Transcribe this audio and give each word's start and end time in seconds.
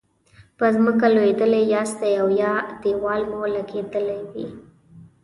په 0.57 0.65
ځمکه 0.75 1.05
لویدلي 1.15 1.61
یاستئ 1.73 2.13
او 2.21 2.27
یا 2.41 2.53
دیوال 2.81 3.21
مو 3.31 3.41
لګیدلی 3.55 4.21
وي. 4.31 4.47